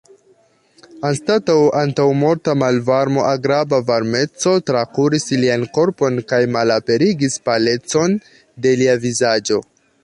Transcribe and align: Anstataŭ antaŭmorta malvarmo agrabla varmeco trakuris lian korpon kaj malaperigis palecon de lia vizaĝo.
Anstataŭ 1.09 1.57
antaŭmorta 1.81 2.55
malvarmo 2.61 3.25
agrabla 3.33 3.81
varmeco 3.91 4.55
trakuris 4.71 5.29
lian 5.45 5.67
korpon 5.79 6.19
kaj 6.33 6.41
malaperigis 6.57 7.41
palecon 7.51 8.19
de 8.67 8.77
lia 8.83 9.01
vizaĝo. 9.05 9.65